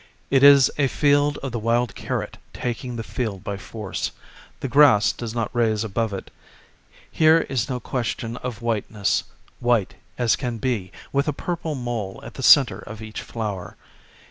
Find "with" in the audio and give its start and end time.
11.13-11.27